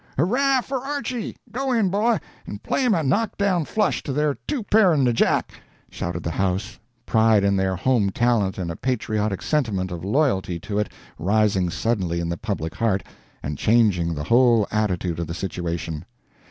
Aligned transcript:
"Hurrah 0.17 0.61
for 0.61 0.83
Archy! 0.83 1.37
Go 1.51 1.71
in, 1.71 1.89
boy, 1.89 2.17
and 2.47 2.63
play 2.63 2.85
'em 2.85 2.95
a 2.95 3.03
knock 3.03 3.37
down 3.37 3.65
flush 3.65 4.01
to 4.01 4.11
their 4.11 4.33
two 4.47 4.63
pair 4.63 4.93
'n' 4.93 5.05
a 5.05 5.13
jack!" 5.13 5.53
shouted 5.91 6.23
the 6.23 6.31
house, 6.31 6.79
pride 7.05 7.43
in 7.43 7.55
their 7.55 7.75
home 7.75 8.09
talent 8.09 8.57
and 8.57 8.71
a 8.71 8.75
patriotic 8.75 9.43
sentiment 9.43 9.91
of 9.91 10.03
loyalty 10.03 10.59
to 10.61 10.79
it 10.79 10.91
rising 11.19 11.69
suddenly 11.69 12.19
in 12.19 12.29
the 12.29 12.35
public 12.37 12.73
heart 12.73 13.03
and 13.43 13.59
changing 13.59 14.15
the 14.15 14.23
whole 14.23 14.65
attitude 14.71 15.19
of 15.19 15.27
the 15.27 15.35
situation. 15.35 16.03